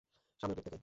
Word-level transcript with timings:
সামনের 0.41 0.55
গেট 0.57 0.63
থেকে। 0.65 0.79